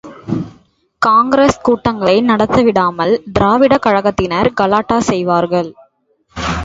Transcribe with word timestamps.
காங்கிரஸ் 1.01 1.59
கூட்டங்களை 1.61 2.15
நடத்தவிடாமல் 2.21 3.13
திராவிடக் 3.39 3.85
கழகத்தினர் 3.85 4.49
கலாட்டா 4.53 4.99
செய்வார்கள். 4.99 5.71